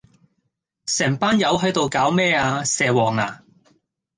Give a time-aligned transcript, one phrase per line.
[0.87, 2.63] 成班友喺度搞咩呀？
[2.63, 3.43] 蛇王呀？